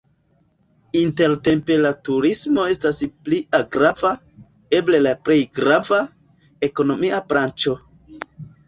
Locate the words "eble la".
4.81-5.15